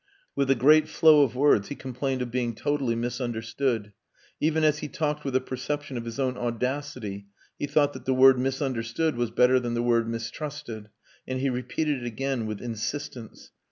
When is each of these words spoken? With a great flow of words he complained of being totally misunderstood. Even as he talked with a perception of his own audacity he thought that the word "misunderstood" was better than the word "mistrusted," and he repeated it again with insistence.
With 0.35 0.49
a 0.49 0.55
great 0.55 0.87
flow 0.87 1.21
of 1.21 1.35
words 1.35 1.67
he 1.67 1.75
complained 1.75 2.23
of 2.23 2.31
being 2.31 2.55
totally 2.55 2.95
misunderstood. 2.95 3.93
Even 4.39 4.63
as 4.63 4.79
he 4.79 4.87
talked 4.87 5.23
with 5.23 5.35
a 5.35 5.39
perception 5.39 5.95
of 5.95 6.05
his 6.05 6.19
own 6.19 6.37
audacity 6.39 7.27
he 7.59 7.67
thought 7.67 7.93
that 7.93 8.05
the 8.05 8.13
word 8.15 8.39
"misunderstood" 8.39 9.15
was 9.15 9.29
better 9.29 9.59
than 9.59 9.75
the 9.75 9.83
word 9.83 10.09
"mistrusted," 10.09 10.89
and 11.27 11.39
he 11.39 11.51
repeated 11.51 12.01
it 12.01 12.07
again 12.07 12.47
with 12.47 12.61
insistence. 12.63 13.51